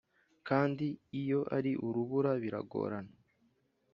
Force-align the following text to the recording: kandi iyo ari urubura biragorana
kandi 0.47 0.85
iyo 1.21 1.39
ari 1.57 1.71
urubura 1.87 2.31
biragorana 2.41 3.15